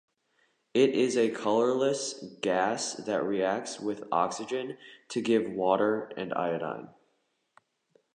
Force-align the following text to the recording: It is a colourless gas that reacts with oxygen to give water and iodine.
It 0.73 0.95
is 0.95 1.15
a 1.15 1.29
colourless 1.29 2.25
gas 2.41 2.93
that 2.95 3.23
reacts 3.23 3.79
with 3.79 4.03
oxygen 4.11 4.79
to 5.09 5.21
give 5.21 5.51
water 5.51 6.11
and 6.17 6.33
iodine. 6.33 6.89